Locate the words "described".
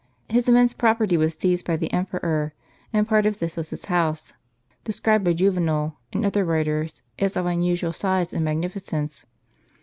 4.83-5.23